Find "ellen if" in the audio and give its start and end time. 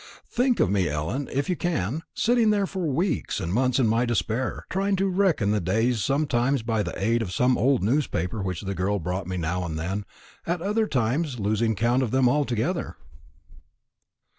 0.89-1.47